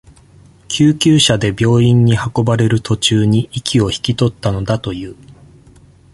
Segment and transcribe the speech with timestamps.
[0.67, 5.15] 救急車で病院に運ばれる途中に、息を引き取ったのだという。